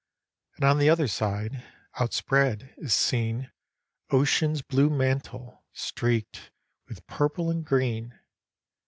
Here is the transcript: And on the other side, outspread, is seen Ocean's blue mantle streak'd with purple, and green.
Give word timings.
And 0.55 0.65
on 0.65 0.79
the 0.79 0.89
other 0.89 1.07
side, 1.07 1.63
outspread, 1.99 2.73
is 2.77 2.91
seen 2.91 3.51
Ocean's 4.09 4.63
blue 4.63 4.89
mantle 4.89 5.63
streak'd 5.73 6.49
with 6.87 7.05
purple, 7.05 7.51
and 7.51 7.63
green. 7.63 8.17